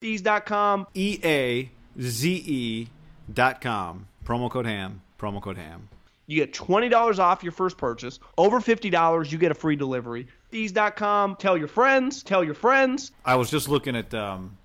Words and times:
Eaze.com. 0.00 0.86
E 0.94 1.20
A 1.24 1.70
Z 2.00 2.28
E 2.28 2.88
dot 3.32 3.60
com. 3.60 4.06
Promo 4.24 4.50
code 4.50 4.66
ham. 4.66 5.02
Promo 5.18 5.40
code 5.42 5.58
ham. 5.58 5.88
You 6.26 6.36
get 6.36 6.52
$20 6.52 7.18
off 7.18 7.42
your 7.42 7.50
first 7.50 7.76
purchase. 7.76 8.20
Over 8.38 8.60
$50, 8.60 9.32
you 9.32 9.36
get 9.38 9.50
a 9.50 9.54
free 9.54 9.74
delivery. 9.74 10.28
Eaze.com. 10.52 11.34
Tell 11.36 11.56
your 11.58 11.66
friends. 11.66 12.22
Tell 12.22 12.44
your 12.44 12.54
friends. 12.54 13.10
I 13.24 13.34
was 13.34 13.50
just 13.50 13.68
looking 13.68 13.96
at 13.96 14.14
um, 14.14 14.56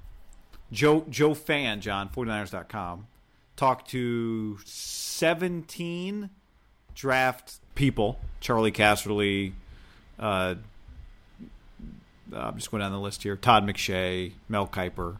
Joe 0.72 1.06
Joe 1.10 1.34
Fann, 1.34 1.82
John, 1.82 2.10
49ers.com, 2.10 3.08
talked 3.56 3.90
to 3.92 4.60
17 4.64 6.30
draft 6.94 7.56
people. 7.74 8.20
Charley 8.42 8.72
Casserly, 8.72 9.54
uh, 10.20 10.56
I'm 12.32 12.56
just 12.58 12.70
going 12.70 12.82
down 12.82 12.92
the 12.92 13.00
list 13.00 13.24
here. 13.24 13.36
Todd 13.36 13.66
McShay, 13.66 14.34
Mel 14.48 14.68
Kiper, 14.68 15.18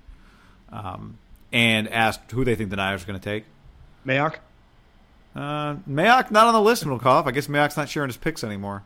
um, 0.70 1.18
and 1.52 1.88
asked 1.90 2.32
who 2.32 2.44
they 2.44 2.56
think 2.56 2.70
the 2.70 2.76
Niners 2.76 3.04
are 3.04 3.08
going 3.08 3.20
to 3.20 3.24
take. 3.24 3.46
Mayock. 4.06 4.38
Uh, 5.36 5.76
Mayock 5.90 6.32
not 6.32 6.48
on 6.48 6.54
the 6.54 6.62
list, 6.62 6.86
Middlecoff. 6.86 7.26
I 7.26 7.32
guess 7.32 7.48
Mayock's 7.48 7.78
not 7.78 7.90
sharing 7.90 8.10
his 8.10 8.18
picks 8.18 8.44
anymore. 8.44 8.84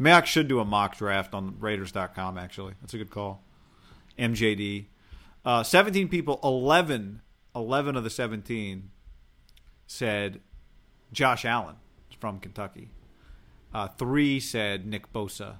Mayock 0.00 0.24
should 0.24 0.48
do 0.48 0.60
a 0.60 0.64
mock 0.64 0.96
draft 0.96 1.34
on 1.34 1.56
Raiders.com, 1.60 2.38
actually. 2.38 2.74
That's 2.80 2.94
a 2.94 2.98
good 2.98 3.10
call. 3.10 3.42
MJD. 4.18 4.86
Uh, 5.44 5.62
17 5.62 6.08
people, 6.08 6.40
11, 6.42 7.20
11 7.54 7.96
of 7.96 8.04
the 8.04 8.10
17 8.10 8.90
said 9.86 10.40
Josh 11.12 11.44
Allen 11.44 11.76
from 12.18 12.38
Kentucky. 12.38 12.90
Uh, 13.72 13.88
three 13.88 14.40
said 14.40 14.86
Nick 14.86 15.12
Bosa. 15.12 15.56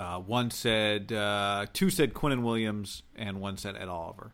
Uh, 0.00 0.18
one 0.18 0.50
said, 0.50 1.12
uh, 1.12 1.66
two 1.74 1.90
said 1.90 2.14
Quinnen 2.14 2.42
Williams, 2.42 3.02
and 3.14 3.38
one 3.38 3.58
said 3.58 3.76
Ed 3.76 3.88
Oliver. 3.88 4.32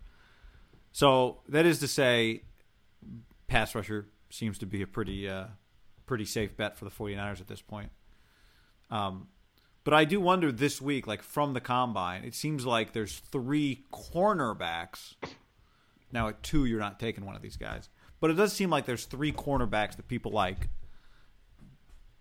So 0.93 1.38
that 1.49 1.66
is 1.66 1.81
to 1.81 1.88
say, 1.88 2.44
pass 3.49 3.75
rusher 3.75 4.06
seems 4.31 4.59
to 4.59 4.66
be 4.66 4.81
a 4.82 4.87
pretty 4.87 5.28
uh, 5.28 5.47
pretty 6.06 6.25
safe 6.25 6.56
bet 6.56 6.78
for 6.78 6.84
the 6.84 6.91
49ers 6.93 7.41
at 7.41 7.49
this 7.49 7.62
point. 7.62 7.91
Um, 8.93 9.26
but 9.82 9.93
I 9.93 10.05
do 10.05 10.21
wonder 10.21 10.53
this 10.53 10.81
week, 10.81 11.09
like 11.09 11.25
from 11.25 11.53
the 11.53 11.60
combine, 11.60 12.22
it 12.22 12.37
seems 12.37 12.65
like 12.65 12.93
there's 12.93 13.19
three 13.19 13.87
cornerbacks. 13.93 15.15
Now 16.12 16.28
at 16.28 16.44
two, 16.44 16.66
you're 16.66 16.78
not 16.78 17.00
taking 17.00 17.26
one 17.26 17.34
of 17.34 17.43
these 17.43 17.56
guys, 17.56 17.88
but 18.21 18.31
it 18.31 18.34
does 18.34 18.53
seem 18.53 18.71
like 18.71 18.87
there's 18.87 19.06
three 19.06 19.32
cornerbacks 19.32 19.97
that 19.97 20.06
people 20.06 20.31
like, 20.31 20.69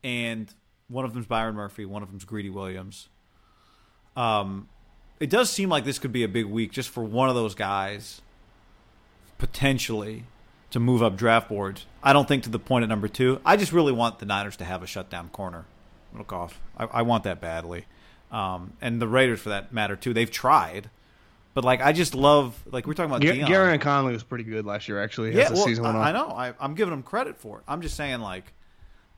and 0.03 0.51
one 0.88 1.05
of 1.05 1.13
them's 1.13 1.28
Byron 1.28 1.53
Murphy, 1.53 1.85
one 1.85 2.01
of 2.01 2.09
them's 2.09 2.25
Greedy 2.25 2.50
Williams. 2.50 3.07
Um, 4.16 4.68
it 5.20 5.30
does 5.30 5.50
seem 5.50 5.70
like 5.70 5.86
this 5.86 6.00
could 6.00 6.12
be 6.12 6.24
a 6.24 6.28
big 6.28 6.46
week 6.46 6.72
just 6.72 6.90
for 6.90 7.03
one 7.03 7.30
of 7.30 7.36
those 7.36 7.56
guys, 7.56 8.22
potentially 9.38 10.24
to 10.72 10.80
move 10.80 11.02
up 11.02 11.16
draft 11.16 11.50
boards. 11.50 11.86
I 12.03 12.14
don't 12.14 12.28
think 12.28 12.44
to 12.44 12.50
the 12.50 12.59
point 12.59 12.84
at 12.84 12.90
number 12.90 13.08
two. 13.08 13.40
I 13.46 13.58
just 13.58 13.72
really 13.72 13.94
want 13.94 14.20
the 14.20 14.26
Niners 14.26 14.58
to 14.58 14.66
have 14.66 14.84
a 14.84 14.88
shutdown 14.88 15.30
corner. 15.30 15.66
Look 16.18 16.34
off. 16.34 16.59
I, 16.78 16.86
I 16.86 17.02
want 17.02 17.24
that 17.26 17.42
badly. 17.42 17.86
Um, 18.31 18.74
and 18.81 19.02
the 19.02 19.08
Raiders, 19.08 19.40
for 19.40 19.50
that 19.50 19.72
matter, 19.74 19.96
too. 19.96 20.14
They've 20.14 20.32
tried. 20.32 20.90
But, 21.53 21.64
like, 21.64 21.82
I 21.82 21.94
just 21.94 22.16
love, 22.16 22.62
like, 22.70 22.86
we're 22.86 22.94
talking 22.94 23.12
about 23.12 23.22
Deion. 23.22 23.47
Gareon 23.47 23.80
Conley 23.80 24.12
was 24.12 24.24
pretty 24.24 24.44
good 24.44 24.66
last 24.66 24.90
year, 24.90 25.02
actually. 25.02 25.34
Yeah, 25.34 25.52
well, 25.52 25.64
season 25.64 25.86
went 25.86 25.96
I, 25.96 26.00
on. 26.00 26.08
I 26.08 26.12
know. 26.12 26.28
I, 26.30 26.53
I'm 26.59 26.76
giving 26.76 26.92
them 26.92 27.03
credit 27.03 27.38
for 27.38 27.59
it. 27.59 27.64
I'm 27.68 27.82
just 27.82 27.96
saying, 27.96 28.20
like, 28.20 28.52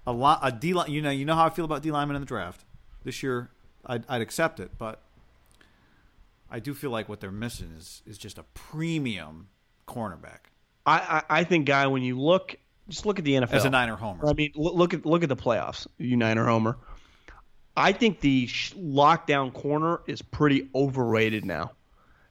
a 0.05 0.11
lot, 0.11 0.39
a 0.43 0.51
D 0.51 0.73
line, 0.73 0.91
you 0.91 1.01
know, 1.01 1.09
you 1.09 1.25
know 1.25 1.33
how 1.33 1.45
I 1.45 1.49
feel 1.49 1.65
about 1.65 1.81
D 1.81 1.89
linemen 1.89 2.15
in 2.15 2.21
the 2.21 2.27
draft. 2.27 2.63
This 3.03 3.23
year, 3.23 3.49
I'd, 3.85 4.03
I'd 4.09 4.21
accept 4.21 4.59
it, 4.59 4.71
but 4.77 5.01
I 6.49 6.59
do 6.59 6.73
feel 6.73 6.91
like 6.91 7.09
what 7.09 7.19
they're 7.19 7.31
missing 7.31 7.71
is 7.77 8.01
is 8.05 8.17
just 8.17 8.37
a 8.37 8.43
premium 8.53 9.47
cornerback. 9.87 10.49
I, 10.85 11.23
I, 11.29 11.39
I 11.39 11.43
think, 11.43 11.65
Guy, 11.65 11.87
when 11.87 12.01
you 12.01 12.19
look, 12.19 12.55
just 12.87 13.05
look 13.05 13.19
at 13.19 13.25
the 13.25 13.33
NFL. 13.33 13.51
As 13.51 13.65
a 13.65 13.69
Niner 13.69 13.95
homer. 13.95 14.25
I 14.27 14.33
mean, 14.33 14.51
look, 14.55 14.93
at 14.93 15.05
look 15.05 15.23
at 15.23 15.29
the 15.29 15.35
playoffs, 15.35 15.87
you 15.97 16.15
Niner 16.15 16.45
homer. 16.45 16.77
I 17.75 17.91
think 17.91 18.21
the 18.21 18.47
lockdown 18.47 19.53
corner 19.53 20.01
is 20.07 20.21
pretty 20.21 20.69
overrated 20.73 21.45
now, 21.45 21.73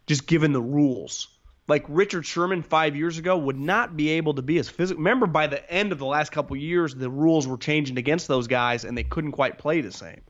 just 0.07 0.27
given 0.27 0.53
the 0.53 0.63
rules. 0.63 1.29
Like 1.69 1.85
Richard 1.89 2.25
Sherman 2.25 2.63
five 2.63 2.97
years 2.97 3.19
ago 3.19 3.37
would 3.37 3.59
not 3.59 3.97
be 3.97 4.11
able 4.11 4.35
to 4.35 4.43
be 4.43 4.59
as 4.59 4.69
physical. 4.69 4.99
Remember, 4.99 5.27
by 5.27 5.47
the 5.47 5.69
end 5.71 5.93
of 5.93 5.99
the 5.99 6.07
last 6.07 6.31
couple 6.31 6.57
years, 6.57 6.95
the 6.95 7.11
rules 7.11 7.47
were 7.47 7.59
changing 7.59 7.99
against 7.99 8.29
those 8.29 8.47
guys, 8.47 8.85
and 8.85 8.97
they 8.97 9.03
couldn't 9.03 9.33
quite 9.33 9.59
play 9.59 9.81
the 9.81 9.93
same. 9.93 10.21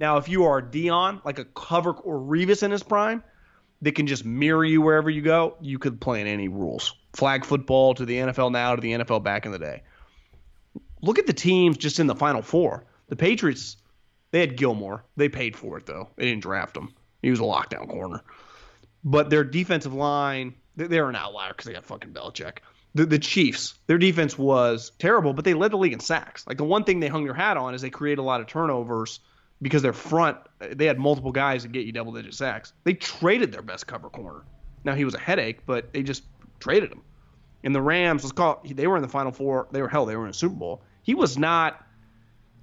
Now, 0.00 0.16
if 0.16 0.28
you 0.28 0.44
are 0.44 0.60
Deion, 0.60 1.24
like 1.24 1.38
a 1.38 1.44
cover 1.44 1.90
or 1.92 2.18
Revis 2.18 2.62
in 2.62 2.70
his 2.70 2.82
prime, 2.82 3.22
that 3.82 3.94
can 3.94 4.06
just 4.06 4.24
mirror 4.24 4.64
you 4.64 4.80
wherever 4.80 5.10
you 5.10 5.20
go, 5.22 5.56
you 5.60 5.78
could 5.78 6.00
play 6.00 6.20
in 6.20 6.26
any 6.26 6.48
rules. 6.48 6.94
Flag 7.12 7.44
football 7.44 7.94
to 7.94 8.04
the 8.04 8.16
NFL 8.16 8.50
now 8.52 8.74
to 8.74 8.80
the 8.80 8.92
NFL 8.92 9.22
back 9.22 9.46
in 9.46 9.52
the 9.52 9.58
day. 9.58 9.82
Look 11.02 11.18
at 11.18 11.26
the 11.26 11.32
teams 11.32 11.76
just 11.76 12.00
in 12.00 12.06
the 12.06 12.14
Final 12.14 12.42
Four. 12.42 12.86
The 13.08 13.16
Patriots, 13.16 13.76
they 14.30 14.40
had 14.40 14.56
Gilmore. 14.56 15.04
They 15.16 15.28
paid 15.28 15.54
for 15.56 15.76
it 15.78 15.86
though. 15.86 16.08
They 16.16 16.24
didn't 16.24 16.42
draft 16.42 16.76
him. 16.76 16.94
He 17.22 17.30
was 17.30 17.40
a 17.40 17.44
lockdown 17.44 17.88
corner. 17.88 18.22
But 19.04 19.28
their 19.30 19.44
defensive 19.44 19.92
line, 19.94 20.54
they- 20.76 20.86
they're 20.86 21.08
an 21.08 21.16
outlier 21.16 21.50
because 21.50 21.66
they 21.66 21.74
got 21.74 21.84
fucking 21.84 22.12
Belichick. 22.12 22.58
The, 22.94 23.04
the 23.06 23.18
Chiefs, 23.18 23.74
their 23.86 23.98
defense 23.98 24.38
was 24.38 24.92
terrible, 24.98 25.34
but 25.34 25.44
they 25.44 25.52
led 25.54 25.72
the 25.72 25.76
league 25.76 25.92
in 25.92 26.00
sacks. 26.00 26.46
Like 26.46 26.56
the 26.56 26.64
one 26.64 26.84
thing 26.84 27.00
they 27.00 27.08
hung 27.08 27.24
their 27.24 27.34
hat 27.34 27.56
on 27.56 27.74
is 27.74 27.82
they 27.82 27.90
create 27.90 28.18
a 28.18 28.22
lot 28.22 28.40
of 28.40 28.46
turnovers 28.46 29.20
because 29.64 29.80
their 29.80 29.94
front, 29.94 30.36
they 30.72 30.84
had 30.84 30.98
multiple 30.98 31.32
guys 31.32 31.62
that 31.62 31.72
get 31.72 31.86
you 31.86 31.92
double 31.92 32.12
digit 32.12 32.34
sacks. 32.34 32.74
They 32.84 32.92
traded 32.92 33.50
their 33.50 33.62
best 33.62 33.86
cover 33.86 34.10
corner. 34.10 34.42
Now 34.84 34.94
he 34.94 35.06
was 35.06 35.14
a 35.14 35.18
headache, 35.18 35.64
but 35.64 35.90
they 35.94 36.02
just 36.02 36.24
traded 36.60 36.92
him. 36.92 37.00
And 37.64 37.74
the 37.74 37.80
Rams, 37.80 38.22
let's 38.22 38.32
call 38.32 38.60
it, 38.62 38.76
they 38.76 38.86
were 38.86 38.96
in 38.96 39.02
the 39.02 39.08
Final 39.08 39.32
Four. 39.32 39.68
They 39.72 39.80
were 39.80 39.88
hell, 39.88 40.04
they 40.04 40.16
were 40.16 40.24
in 40.24 40.30
a 40.30 40.34
Super 40.34 40.54
Bowl. 40.54 40.82
He 41.02 41.14
was 41.14 41.38
not. 41.38 41.82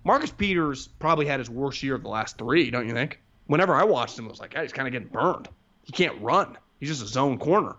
Marcus 0.04 0.30
Peters 0.30 0.90
probably 1.00 1.26
had 1.26 1.40
his 1.40 1.50
worst 1.50 1.82
year 1.82 1.96
of 1.96 2.04
the 2.04 2.10
last 2.10 2.38
three, 2.38 2.70
don't 2.70 2.88
you 2.88 2.94
think? 2.94 3.20
Whenever 3.48 3.74
I 3.74 3.84
watched 3.84 4.20
him, 4.20 4.26
it 4.26 4.30
was 4.30 4.40
like, 4.40 4.54
yeah, 4.54 4.62
he's 4.62 4.72
kind 4.72 4.88
of 4.88 4.92
getting 4.92 5.08
burned. 5.08 5.50
He 5.82 5.92
can't 5.92 6.22
run. 6.22 6.56
He's 6.80 6.90
just 6.90 7.04
a 7.04 7.08
zone 7.08 7.40
corner. 7.40 7.78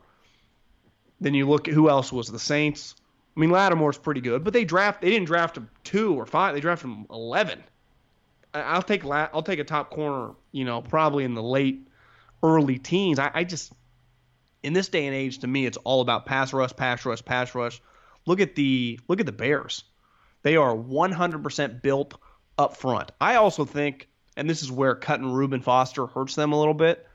Then 1.21 1.35
you 1.35 1.49
look 1.49 1.69
at 1.69 1.75
who 1.75 1.89
else 1.89 2.13
was 2.13 2.27
the 2.27 2.41
Saints. 2.41 2.97
I 3.37 3.41
mean, 3.41 3.51
Lattimore's 3.51 3.99
pretty 3.99 4.21
good, 4.21 4.43
but 4.43 4.53
they 4.53 4.65
draft 4.65 5.01
they 5.01 5.11
didn't 5.11 5.27
draft 5.27 5.57
him 5.57 5.71
two 5.85 6.13
or 6.19 6.27
five. 6.27 6.55
They 6.55 6.61
drafted 6.61 6.91
him 6.91 7.07
eleven. 7.09 7.63
I'll 8.55 8.83
take 8.83 9.05
la- 9.05 9.29
I'll 9.33 9.43
take 9.43 9.59
a 9.59 9.65
top 9.65 9.91
corner. 9.91 10.35
You 10.53 10.65
know, 10.65 10.83
probably 10.83 11.25
in 11.25 11.35
the 11.35 11.43
late, 11.43 11.89
early 12.43 12.79
teens. 12.79 13.19
I, 13.19 13.31
I 13.33 13.45
just 13.45 13.73
in 14.63 14.73
this 14.73 14.89
day 14.89 15.07
and 15.07 15.15
age, 15.15 15.39
to 15.41 15.47
me, 15.47 15.67
it's 15.67 15.79
all 15.79 16.01
about 16.01 16.27
pass 16.27 16.53
rush, 16.53 16.75
pass 16.77 17.05
rush, 17.05 17.25
pass 17.25 17.55
rush. 17.55 17.81
Look 18.27 18.41
at 18.41 18.55
the 18.55 19.01
look 19.09 19.21
at 19.21 19.27
the 19.27 19.33
Bears. 19.33 19.85
They 20.43 20.57
are 20.57 20.75
100% 20.75 21.83
built 21.83 22.15
up 22.59 22.77
front. 22.77 23.13
I 23.21 23.37
also 23.37 23.65
think, 23.65 24.09
and 24.37 24.51
this 24.51 24.63
is 24.63 24.73
where 24.73 24.95
cutting 24.95 25.33
Reuben 25.33 25.61
Foster 25.61 26.07
hurts 26.07 26.35
them 26.35 26.53
a 26.53 26.59
little 26.59 26.75
bit. 26.75 27.07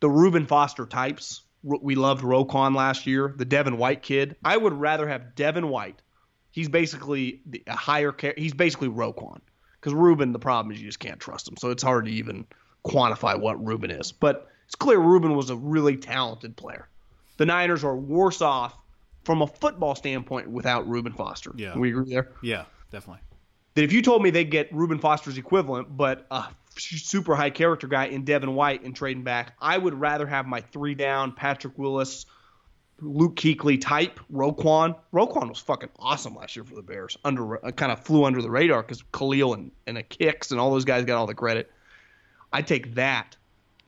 The 0.00 0.10
Reuben 0.10 0.46
Foster 0.46 0.86
types. 0.86 1.42
We 1.62 1.96
loved 1.96 2.22
Roquan 2.22 2.76
last 2.76 3.06
year, 3.06 3.34
the 3.36 3.44
Devin 3.44 3.78
White 3.78 4.02
kid. 4.02 4.36
I 4.44 4.56
would 4.56 4.74
rather 4.74 5.08
have 5.08 5.34
Devin 5.34 5.68
White. 5.68 6.00
He's 6.52 6.68
basically 6.68 7.42
a 7.66 7.74
higher. 7.74 8.14
He's 8.36 8.54
basically 8.54 8.88
Roquan 8.88 9.40
because 9.80 9.94
Reuben, 9.94 10.32
The 10.32 10.38
problem 10.38 10.74
is 10.74 10.80
you 10.80 10.86
just 10.86 10.98
can't 11.00 11.20
trust 11.20 11.48
him, 11.48 11.56
so 11.56 11.70
it's 11.70 11.82
hard 11.82 12.06
to 12.06 12.10
even 12.10 12.46
quantify 12.84 13.38
what 13.38 13.64
Reuben 13.64 13.90
is. 13.90 14.12
But 14.12 14.48
it's 14.66 14.74
clear 14.74 14.98
Reuben 14.98 15.34
was 15.34 15.50
a 15.50 15.56
really 15.56 15.96
talented 15.96 16.56
player. 16.56 16.88
The 17.36 17.46
Niners 17.46 17.84
are 17.84 17.96
worse 17.96 18.42
off 18.42 18.76
from 19.24 19.42
a 19.42 19.46
football 19.46 19.94
standpoint 19.94 20.50
without 20.50 20.88
Reuben 20.88 21.12
Foster. 21.12 21.52
Yeah. 21.56 21.76
we 21.76 21.90
agree 21.90 22.10
there. 22.10 22.30
Yeah, 22.42 22.64
definitely. 22.90 23.22
That 23.74 23.84
if 23.84 23.92
you 23.92 24.02
told 24.02 24.22
me 24.22 24.30
they'd 24.30 24.50
get 24.50 24.74
Reuben 24.74 24.98
Foster's 24.98 25.38
equivalent, 25.38 25.96
but 25.96 26.26
a 26.30 26.46
super 26.76 27.36
high 27.36 27.50
character 27.50 27.86
guy 27.86 28.06
in 28.06 28.24
Devin 28.24 28.54
White 28.54 28.82
and 28.82 28.94
trading 28.94 29.22
back, 29.22 29.52
I 29.60 29.78
would 29.78 29.94
rather 29.94 30.26
have 30.26 30.46
my 30.46 30.60
three 30.60 30.94
down 30.94 31.32
Patrick 31.32 31.78
Willis, 31.78 32.26
Luke 33.00 33.36
Kuechly 33.36 33.80
type 33.80 34.18
Roquan. 34.32 34.96
Roquan 35.12 35.48
was 35.48 35.58
fucking 35.58 35.90
awesome 35.98 36.34
last 36.34 36.56
year 36.56 36.64
for 36.64 36.74
the 36.74 36.82
Bears. 36.82 37.16
Under 37.24 37.64
uh, 37.64 37.70
kind 37.70 37.92
of 37.92 38.00
flew 38.00 38.24
under 38.24 38.42
the 38.42 38.50
radar 38.50 38.82
because 38.82 39.02
Khalil 39.12 39.54
and 39.54 39.70
and 39.86 40.02
Hicks 40.18 40.50
and 40.50 40.60
all 40.60 40.70
those 40.70 40.84
guys 40.84 41.04
got 41.04 41.16
all 41.16 41.26
the 41.26 41.34
credit. 41.34 41.70
I 42.52 42.62
take 42.62 42.94
that 42.94 43.36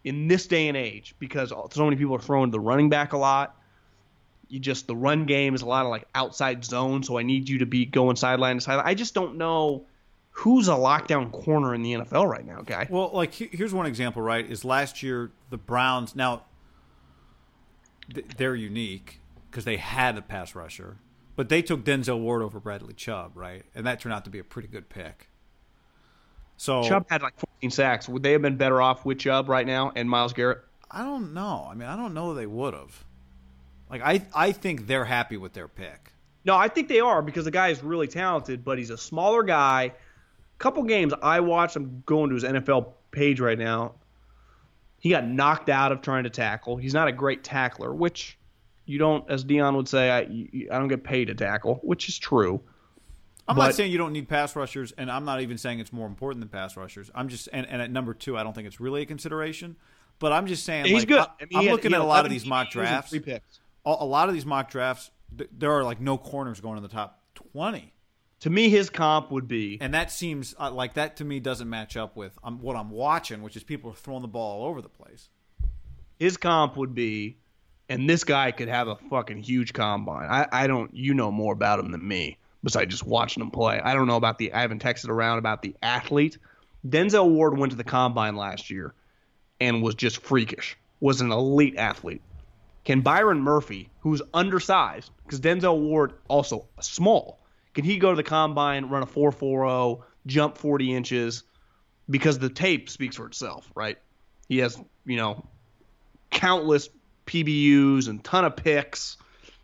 in 0.05 0.29
this 0.29 0.47
day 0.47 0.69
and 0.69 0.77
age 0.77 1.15
because 1.19 1.51
so 1.51 1.85
many 1.85 1.97
people 1.97 2.15
are 2.15 2.21
throwing 2.21 2.51
the 2.51 2.61
running 2.61 2.89
back 2.89 3.13
a 3.13 3.19
lot 3.19 3.57
you 4.51 4.59
just 4.59 4.87
the 4.87 4.97
run 4.97 5.25
game 5.25 5.55
is 5.55 5.63
a 5.63 5.67
lot 5.67 5.85
of 5.85 5.91
like 5.91 6.07
outside 6.15 6.65
zone, 6.65 7.03
so 7.03 7.17
I 7.17 7.23
need 7.23 7.49
you 7.49 7.59
to 7.59 7.67
be 7.67 7.87
going 7.87 8.17
sideline 8.17 8.57
to 8.57 8.61
sideline. 8.61 8.87
I 8.87 8.95
just 8.95 9.15
don't 9.15 9.37
know 9.37 9.87
who's 10.31 10.69
a 10.69 10.73
lockdown 10.73 11.31
corner 11.33 11.75
in 11.75 11.83
the 11.83 11.93
NFL 11.93 12.29
right 12.29 12.45
now, 12.45 12.63
guy. 12.63 12.89
Well, 12.91 13.11
like 13.13 13.33
here's 13.33 13.73
one 13.73 13.87
example, 13.87 14.23
right? 14.23 14.49
Is 14.49 14.65
last 14.65 15.03
year 15.03 15.31
the 15.51 15.57
Browns 15.57 16.17
now 16.17 16.43
they're 18.37 18.55
unique 18.55 19.21
because 19.51 19.65
they 19.65 19.77
had 19.77 20.17
a 20.17 20.23
pass 20.23 20.55
rusher, 20.55 20.99
but 21.37 21.49
they 21.49 21.63
took 21.63 21.85
Denzel 21.85 22.21
Ward 22.21 22.43
over 22.43 22.61
Bradley 22.61 22.95
Chubb, 22.95 23.33
right? 23.35 23.65
And 23.75 23.87
that 23.87 24.01
turned 24.01 24.13
out 24.13 24.25
to 24.25 24.31
be 24.31 24.39
a 24.39 24.45
pretty 24.45 24.69
good 24.69 24.89
pick. 24.89 25.29
So 26.57 26.83
Chubb 26.83 27.07
had 27.09 27.23
like 27.23 27.39
14 27.39 27.71
sacks. 27.71 28.09
Would 28.09 28.23
they 28.23 28.33
have 28.33 28.43
been 28.43 28.57
better 28.57 28.83
off 28.83 29.05
with 29.05 29.19
Chubb 29.19 29.49
right 29.49 29.67
now 29.67 29.93
and 29.95 30.09
Myles 30.09 30.33
Garrett? 30.33 30.61
I 30.91 31.03
don't 31.03 31.33
know. 31.33 31.67
I 31.71 31.75
mean, 31.75 31.89
I 31.89 31.97
don't 31.97 32.13
know 32.13 32.35
they 32.35 32.47
would 32.47 32.75
have. 32.75 33.05
Like 33.89 34.03
I 34.03 34.27
I 34.35 34.53
think 34.53 34.87
they're 34.87 35.05
happy 35.05 35.37
with 35.37 35.53
their 35.53 35.69
pick. 35.69 36.13
No, 36.45 36.57
I 36.57 36.69
think 36.69 36.89
they 36.89 37.01
are 37.01 37.23
because 37.23 37.45
the 37.45 37.51
guy 37.51 37.69
is 37.69 37.83
really 37.83 38.09
talented, 38.09 38.65
but 38.65 38.79
he's 38.79 38.91
a 38.91 38.99
smaller 38.99 39.43
guy. 39.43 39.93
Couple 40.59 40.83
games 40.83 41.13
I 41.23 41.41
watched. 41.41 41.77
I'm 41.77 42.03
going 42.07 42.29
to 42.29 42.35
his 42.35 42.45
NFL 42.45 42.93
page 43.11 43.41
right 43.41 43.59
now. 43.59 43.95
He 45.01 45.11
got 45.11 45.27
knocked 45.27 45.69
out 45.69 45.93
of 45.93 46.03
trying 46.03 46.25
to 46.25 46.31
tackle. 46.31 46.77
He's 46.77 46.95
not 46.95 47.09
a 47.09 47.13
great 47.13 47.43
tackler, 47.43 47.93
which 47.93 48.39
you 48.85 48.99
don't, 48.99 49.29
as 49.29 49.45
Deion 49.45 49.75
would 49.77 49.89
say, 49.89 50.11
I, 50.11 50.21
I 50.21 50.79
don't 50.79 50.89
get 50.89 51.03
paid 51.03 51.27
to 51.27 51.35
tackle, 51.35 51.81
which 51.83 52.09
is 52.09 52.19
true. 52.19 52.61
I'm 53.49 53.57
but, 53.57 53.65
not 53.65 53.75
saying 53.75 53.91
you 53.91 53.99
don't 53.99 54.13
need 54.13 54.29
pass 54.29 54.55
rushers, 54.55 54.93
and 54.93 55.11
I'm 55.11 55.25
not 55.25 55.41
even 55.41 55.59
saying 55.59 55.81
it's 55.81 55.93
more 55.93 56.07
important 56.07 56.41
than 56.41 56.49
pass 56.49 56.77
rushers. 56.77 57.11
I'm 57.15 57.29
just 57.29 57.49
and, 57.53 57.67
and 57.67 57.83
at 57.83 57.91
number 57.91 58.15
two, 58.15 58.39
I 58.39 58.45
don't 58.45 58.55
think 58.55 58.69
it's 58.69 58.79
really 58.79 59.03
a 59.03 59.07
consideration. 59.07 59.77
But 60.21 60.33
I'm 60.33 60.47
just 60.47 60.65
saying, 60.65 60.85
he's 60.85 60.99
like, 60.99 61.09
good. 61.09 61.19
I, 61.19 61.23
I 61.23 61.47
mean, 61.51 61.69
am 61.69 61.73
looking 61.73 61.95
at 61.95 62.01
a 62.01 62.05
lot 62.05 62.27
of 62.27 62.31
these 62.31 62.45
mock 62.45 62.71
drafts. 62.71 63.11
Three 63.11 63.21
picks 63.21 63.61
a 63.85 64.05
lot 64.05 64.29
of 64.29 64.35
these 64.35 64.47
mock 64.47 64.71
drafts, 64.71 65.11
there 65.57 65.73
are 65.73 65.85
like 65.85 66.01
no 66.01 66.19
corners 66.19 66.61
going 66.61 66.77
in 66.77 66.83
the 66.83 66.89
top 66.89 67.23
20. 67.53 67.93
To 68.41 68.51
me, 68.51 68.71
his 68.71 68.89
comp 68.89 69.31
would 69.31 69.49
be, 69.49 69.77
and 69.83 69.93
that 69.93 70.11
seems 70.11 70.55
uh, 70.59 70.71
like 70.71 70.95
that 70.95 71.17
to 71.17 71.25
me 71.25 71.41
doesn't 71.41 71.69
match 71.69 71.97
up 71.97 72.17
with 72.17 72.39
um, 72.43 72.59
what 72.61 72.75
I'm 72.75 72.91
watching, 72.91 73.43
which 73.43 73.55
is 73.55 73.63
people 73.63 73.91
are 73.91 73.95
throwing 73.95 74.23
the 74.23 74.29
ball 74.29 74.63
all 74.63 74.69
over 74.69 74.81
the 74.81 74.89
place. 74.89 75.29
His 76.19 76.39
comp 76.39 76.77
would 76.79 76.95
be, 76.95 77.37
and 77.91 78.09
this 78.09 78.25
guy 78.25 78.51
could 78.53 78.69
have 78.69 78.89
a 78.89 78.97
fucking 79.11 79.43
huge 79.43 79.75
combine. 79.75 80.29
I, 80.31 80.47
I 80.51 80.67
don't, 80.67 80.95
you 80.95 81.13
know 81.13 81.31
more 81.31 81.53
about 81.53 81.81
him 81.81 81.93
than 81.93 82.07
me, 82.07 82.39
besides 82.63 82.91
just 82.91 83.07
watching 83.07 83.43
him 83.43 83.51
play. 83.51 83.79
I 83.79 83.93
don't 83.93 84.07
know 84.07 84.17
about 84.17 84.39
the, 84.39 84.55
I 84.55 84.63
haven't 84.63 84.83
texted 84.83 85.09
around 85.11 85.37
about 85.37 85.61
the 85.61 85.75
athlete. 85.83 86.39
Denzel 86.87 87.29
Ward 87.29 87.59
went 87.59 87.73
to 87.73 87.77
the 87.77 87.85
combine 87.85 88.37
last 88.37 88.71
year 88.71 88.95
and 89.61 89.83
was 89.83 89.95
just 89.95 90.23
freakish, 90.23 90.79
was 91.01 91.21
an 91.21 91.31
elite 91.31 91.77
athlete. 91.77 92.23
Can 92.85 93.03
Byron 93.03 93.41
Murphy, 93.41 93.91
who's 94.01 94.23
undersized, 94.33 95.11
because 95.25 95.41
Denzel 95.41 95.79
Ward 95.79 96.15
also 96.29 96.67
small, 96.81 97.40
can 97.75 97.85
he 97.85 97.99
go 97.99 98.11
to 98.11 98.17
the 98.17 98.23
combine, 98.23 98.87
run 98.87 99.03
a 99.03 99.07
4.40, 99.07 100.03
jump 100.27 100.59
40 100.59 100.95
inches? 100.95 101.45
Because 102.09 102.39
the 102.39 102.49
tape 102.49 102.91
speaks 102.91 103.17
for 103.17 103.27
itself, 103.27 103.71
right? 103.75 103.99
He 104.49 104.59
has, 104.59 104.81
you 105.05 105.17
know, 105.17 105.47
countless 106.31 106.89
PBUs 107.27 108.09
and 108.09 108.23
ton 108.25 108.45
of 108.45 108.57
picks. 108.57 109.17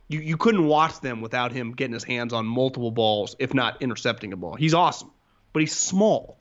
You 0.09 0.21
you 0.21 0.37
couldn't 0.37 0.67
watch 0.67 1.01
them 1.01 1.21
without 1.21 1.51
him 1.51 1.73
getting 1.73 1.95
his 1.95 2.05
hands 2.05 2.33
on 2.33 2.47
multiple 2.47 2.93
balls, 2.93 3.35
if 3.41 3.53
not 3.53 3.83
intercepting 3.83 4.33
a 4.33 4.37
ball. 4.37 4.55
He's 4.55 4.75
awesome, 4.75 5.11
but 5.53 5.61
he's 5.61 5.75
small. 5.75 6.39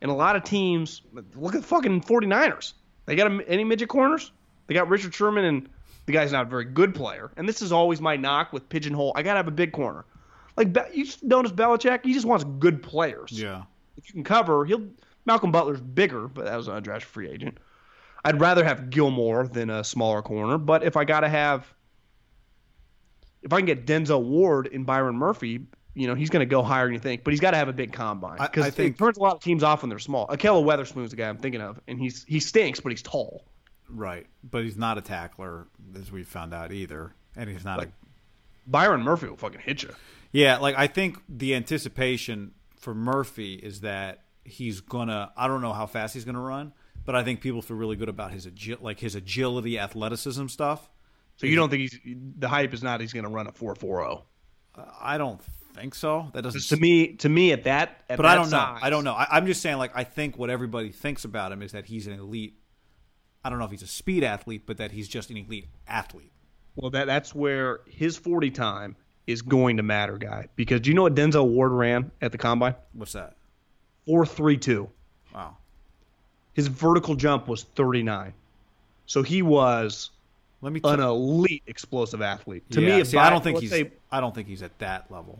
And 0.00 0.10
a 0.10 0.14
lot 0.14 0.34
of 0.34 0.44
teams, 0.44 1.02
look 1.36 1.54
at 1.54 1.64
fucking 1.64 2.00
49ers. 2.00 2.72
They 3.04 3.14
got 3.14 3.30
any 3.46 3.64
midget 3.64 3.88
corners? 3.88 4.32
They 4.66 4.74
got 4.74 4.88
Richard 4.88 5.14
Sherman 5.14 5.44
and 5.44 5.68
the 6.06 6.12
guy's 6.12 6.32
not 6.32 6.46
a 6.46 6.48
very 6.48 6.64
good 6.64 6.94
player. 6.94 7.30
And 7.36 7.48
this 7.48 7.62
is 7.62 7.70
always 7.70 8.00
my 8.00 8.16
knock 8.16 8.52
with 8.52 8.68
pigeonhole. 8.68 9.12
I 9.14 9.22
gotta 9.22 9.36
have 9.36 9.48
a 9.48 9.52
big 9.52 9.72
corner. 9.72 10.04
Like 10.56 10.76
you 10.92 11.06
notice 11.22 11.52
Belichick, 11.52 12.04
he 12.04 12.12
just 12.12 12.26
wants 12.26 12.44
good 12.58 12.82
players. 12.82 13.32
Yeah. 13.32 13.62
If 13.96 14.08
you 14.08 14.14
can 14.14 14.24
cover, 14.24 14.64
he'll. 14.64 14.86
Malcolm 15.24 15.52
Butler's 15.52 15.80
bigger, 15.80 16.26
but 16.26 16.46
that 16.46 16.56
was 16.56 16.66
an 16.68 16.82
undrafted 16.82 17.02
free 17.02 17.30
agent. 17.30 17.58
I'd 18.24 18.40
rather 18.40 18.64
have 18.64 18.90
Gilmore 18.90 19.46
than 19.46 19.70
a 19.70 19.84
smaller 19.84 20.22
corner. 20.22 20.58
But 20.58 20.82
if 20.82 20.96
I 20.96 21.04
gotta 21.04 21.28
have, 21.28 21.66
if 23.42 23.52
I 23.52 23.58
can 23.58 23.66
get 23.66 23.86
Denzel 23.86 24.22
Ward 24.22 24.68
and 24.72 24.84
Byron 24.84 25.16
Murphy, 25.16 25.66
you 25.94 26.06
know 26.06 26.14
he's 26.14 26.30
going 26.30 26.40
to 26.40 26.46
go 26.46 26.62
higher 26.62 26.84
than 26.86 26.94
you 26.94 26.98
think. 26.98 27.24
But 27.24 27.32
he's 27.32 27.40
got 27.40 27.52
to 27.52 27.56
have 27.56 27.68
a 27.68 27.72
big 27.72 27.92
combine 27.92 28.38
because 28.38 28.78
it 28.78 28.98
turns 28.98 29.16
a 29.16 29.20
lot 29.20 29.36
of 29.36 29.42
teams 29.42 29.62
off 29.62 29.82
when 29.82 29.90
they're 29.90 29.98
small. 29.98 30.26
Ahkello 30.28 30.64
Witherspoon's 30.64 31.10
the 31.10 31.16
guy 31.16 31.28
I'm 31.28 31.38
thinking 31.38 31.60
of, 31.60 31.80
and 31.86 31.98
he's 31.98 32.24
he 32.24 32.40
stinks, 32.40 32.80
but 32.80 32.90
he's 32.90 33.02
tall. 33.02 33.44
Right, 33.88 34.26
but 34.42 34.64
he's 34.64 34.76
not 34.76 34.96
a 34.96 35.02
tackler, 35.02 35.66
as 35.94 36.10
we 36.10 36.22
found 36.22 36.54
out 36.54 36.72
either, 36.72 37.14
and 37.36 37.50
he's 37.50 37.64
not 37.64 37.78
like, 37.78 37.88
a. 37.88 37.92
Byron 38.66 39.02
Murphy 39.02 39.26
will 39.28 39.36
fucking 39.36 39.60
hit 39.60 39.82
you. 39.82 39.90
Yeah, 40.32 40.58
like 40.58 40.76
I 40.76 40.86
think 40.86 41.18
the 41.28 41.54
anticipation 41.54 42.52
for 42.76 42.94
Murphy 42.94 43.54
is 43.54 43.80
that 43.82 44.24
he's 44.44 44.80
gonna. 44.80 45.32
I 45.36 45.46
don't 45.46 45.60
know 45.60 45.72
how 45.72 45.86
fast 45.86 46.14
he's 46.14 46.24
gonna 46.24 46.40
run, 46.40 46.72
but 47.04 47.14
I 47.14 47.22
think 47.22 47.40
people 47.40 47.62
feel 47.62 47.76
really 47.76 47.96
good 47.96 48.08
about 48.08 48.32
his 48.32 48.46
agi- 48.46 48.80
like 48.80 48.98
his 48.98 49.14
agility, 49.14 49.78
athleticism 49.78 50.46
stuff. 50.48 50.88
So 51.36 51.46
you 51.46 51.56
don't 51.56 51.70
think 51.70 51.82
he's 51.82 51.98
the 52.38 52.48
hype 52.48 52.72
is 52.74 52.82
not 52.82 53.00
he's 53.00 53.12
going 53.12 53.24
to 53.24 53.30
run 53.30 53.46
a 53.46 53.52
four 53.52 53.74
four 53.74 54.00
zero? 54.00 54.24
Oh? 54.76 54.80
Uh, 54.80 54.90
I 55.00 55.18
don't 55.18 55.40
think 55.74 55.94
so. 55.94 56.28
That 56.34 56.42
doesn't. 56.42 56.62
To 56.68 56.76
me, 56.76 57.14
to 57.16 57.28
me, 57.28 57.52
at 57.52 57.64
that, 57.64 58.04
at 58.08 58.16
but 58.16 58.24
that 58.24 58.32
I 58.32 58.34
don't 58.34 58.46
size, 58.46 58.80
know. 58.80 58.86
I 58.86 58.90
don't 58.90 59.04
know. 59.04 59.14
I, 59.14 59.26
I'm 59.30 59.46
just 59.46 59.60
saying, 59.60 59.78
like, 59.78 59.92
I 59.94 60.04
think 60.04 60.38
what 60.38 60.50
everybody 60.50 60.92
thinks 60.92 61.24
about 61.24 61.52
him 61.52 61.62
is 61.62 61.72
that 61.72 61.86
he's 61.86 62.06
an 62.06 62.12
elite 62.14 62.54
I 63.44 63.50
don't 63.50 63.58
know 63.58 63.64
if 63.64 63.70
he's 63.70 63.82
a 63.82 63.88
speed 63.88 64.24
athlete, 64.24 64.62
but 64.66 64.76
that 64.76 64.92
he's 64.92 65.08
just 65.08 65.30
an 65.30 65.36
elite 65.36 65.68
athlete. 65.86 66.32
Well, 66.76 66.90
that 66.92 67.06
that's 67.06 67.34
where 67.34 67.80
his 67.86 68.16
40 68.16 68.50
time 68.50 68.96
is 69.26 69.42
going 69.42 69.76
to 69.76 69.82
matter, 69.82 70.18
guy. 70.18 70.48
Because 70.56 70.80
do 70.80 70.90
you 70.90 70.94
know 70.94 71.02
what 71.02 71.14
Denzel 71.14 71.48
Ward 71.48 71.72
ran 71.72 72.10
at 72.20 72.32
the 72.32 72.38
combine? 72.38 72.74
What's 72.92 73.12
that? 73.12 73.34
4.32. 74.08 74.88
Wow. 75.34 75.56
His 76.54 76.66
vertical 76.66 77.14
jump 77.14 77.48
was 77.48 77.62
39. 77.62 78.34
So 79.06 79.22
he 79.22 79.42
was 79.42 80.10
Let 80.60 80.72
me 80.72 80.80
t- 80.80 80.88
an 80.88 81.00
elite 81.00 81.62
explosive 81.66 82.22
athlete. 82.22 82.68
To 82.72 82.80
yeah, 82.80 82.98
me, 82.98 83.04
see, 83.04 83.18
I 83.18 83.30
don't 83.30 83.42
think 83.42 83.60
he's 83.60 83.70
say, 83.70 83.92
I 84.10 84.20
don't 84.20 84.34
think 84.34 84.48
he's 84.48 84.62
at 84.62 84.76
that 84.78 85.10
level. 85.10 85.38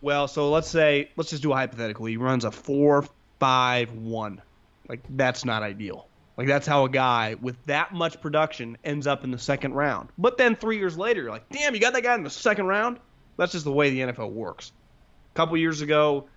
Well, 0.00 0.28
so 0.28 0.50
let's 0.50 0.68
say 0.68 1.10
let's 1.16 1.30
just 1.30 1.42
do 1.42 1.52
a 1.52 1.56
hypothetical. 1.56 2.06
He 2.06 2.16
runs 2.16 2.44
a 2.44 2.50
four 2.50 3.04
five 3.40 3.92
one. 3.92 4.40
Like 4.88 5.00
that's 5.10 5.44
not 5.44 5.62
ideal. 5.62 6.06
Like 6.36 6.46
that's 6.46 6.66
how 6.66 6.84
a 6.84 6.88
guy 6.88 7.34
with 7.40 7.56
that 7.66 7.92
much 7.92 8.20
production 8.20 8.78
ends 8.84 9.08
up 9.08 9.24
in 9.24 9.32
the 9.32 9.38
second 9.38 9.74
round. 9.74 10.10
But 10.18 10.38
then 10.38 10.54
three 10.54 10.78
years 10.78 10.96
later, 10.96 11.22
you're 11.22 11.32
like, 11.32 11.48
damn, 11.48 11.74
you 11.74 11.80
got 11.80 11.92
that 11.94 12.04
guy 12.04 12.14
in 12.14 12.22
the 12.22 12.30
second 12.30 12.66
round. 12.66 13.00
That's 13.38 13.52
just 13.52 13.64
the 13.64 13.72
way 13.72 13.90
the 13.90 14.00
NFL 14.00 14.32
works. 14.32 14.72
A 15.32 15.36
couple 15.36 15.56
years 15.56 15.80
ago, 15.80 16.28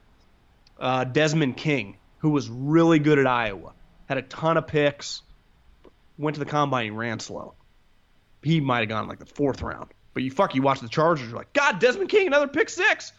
uh, 0.80 1.04
Desmond 1.04 1.58
King, 1.58 1.98
who 2.20 2.30
was 2.30 2.50
really 2.50 3.00
good 3.00 3.20
at 3.20 3.28
Iowa, 3.28 3.74
had 4.08 4.18
a 4.18 4.22
ton 4.22 4.56
of 4.58 4.68
picks, 4.68 5.22
went 6.18 6.36
to 6.36 6.40
the 6.40 6.46
combine, 6.46 6.88
and 6.88 6.98
ran 6.98 7.20
slow. 7.20 7.56
He 8.44 8.62
might 8.62 8.80
have 8.80 8.90
gone 8.90 9.08
like 9.08 9.20
the 9.20 9.26
fourth 9.26 9.62
round. 9.62 9.92
But 10.14 10.24
you 10.24 10.32
fuck, 10.32 10.56
you 10.56 10.62
watch 10.62 10.80
the 10.80 10.90
Chargers, 10.90 11.28
you're 11.28 11.38
like, 11.38 11.54
God, 11.54 11.80
Desmond 11.80 12.10
King, 12.10 12.28
another 12.28 12.48
pick 12.48 12.70
six. 12.70 13.12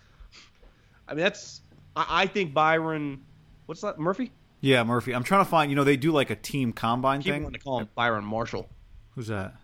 I 1.08 1.14
mean, 1.14 1.24
that's. 1.24 1.60
I, 1.96 2.22
I 2.22 2.26
think 2.26 2.54
Byron, 2.54 3.22
what's 3.66 3.80
that, 3.80 3.98
Murphy? 3.98 4.30
Yeah, 4.60 4.84
Murphy. 4.84 5.12
I'm 5.14 5.24
trying 5.24 5.44
to 5.44 5.50
find. 5.50 5.70
You 5.70 5.76
know, 5.76 5.84
they 5.84 5.96
do 5.96 6.12
like 6.12 6.30
a 6.30 6.36
team 6.36 6.72
combine 6.72 7.22
Keep 7.22 7.32
thing. 7.32 7.42
wanting 7.42 7.58
to 7.58 7.64
call 7.64 7.80
him 7.80 7.88
Byron 7.96 8.24
Marshall. 8.24 8.68
Who's 9.14 9.26
that? 9.26 9.54